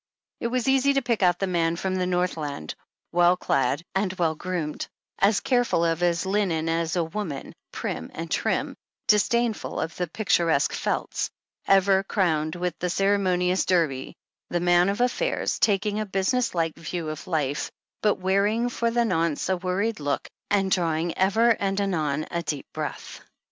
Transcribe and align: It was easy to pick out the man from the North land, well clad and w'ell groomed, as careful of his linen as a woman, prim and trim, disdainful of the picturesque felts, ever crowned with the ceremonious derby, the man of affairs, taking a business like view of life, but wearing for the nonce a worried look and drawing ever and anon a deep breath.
It 0.39 0.47
was 0.47 0.67
easy 0.67 0.93
to 0.93 1.01
pick 1.03 1.21
out 1.21 1.37
the 1.37 1.45
man 1.45 1.75
from 1.75 1.93
the 1.93 2.07
North 2.07 2.35
land, 2.35 2.73
well 3.11 3.37
clad 3.37 3.83
and 3.93 4.09
w'ell 4.09 4.33
groomed, 4.35 4.87
as 5.19 5.41
careful 5.41 5.85
of 5.85 5.99
his 5.99 6.25
linen 6.25 6.67
as 6.69 6.95
a 6.95 7.03
woman, 7.03 7.53
prim 7.71 8.09
and 8.15 8.31
trim, 8.31 8.73
disdainful 9.05 9.79
of 9.79 9.95
the 9.97 10.07
picturesque 10.07 10.73
felts, 10.73 11.29
ever 11.67 12.01
crowned 12.01 12.55
with 12.55 12.73
the 12.79 12.89
ceremonious 12.89 13.63
derby, 13.63 14.15
the 14.49 14.59
man 14.59 14.89
of 14.89 15.01
affairs, 15.01 15.59
taking 15.59 15.99
a 15.99 16.05
business 16.07 16.55
like 16.55 16.73
view 16.75 17.09
of 17.09 17.27
life, 17.27 17.69
but 18.01 18.15
wearing 18.15 18.69
for 18.69 18.89
the 18.89 19.05
nonce 19.05 19.49
a 19.49 19.57
worried 19.57 19.99
look 19.99 20.27
and 20.49 20.71
drawing 20.71 21.15
ever 21.15 21.49
and 21.59 21.79
anon 21.79 22.25
a 22.31 22.41
deep 22.41 22.65
breath. 22.73 23.21